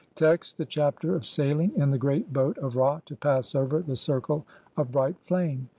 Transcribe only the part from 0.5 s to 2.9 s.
(i) THE CHAPTER OF SAILING IN THE GREAT BOAT OF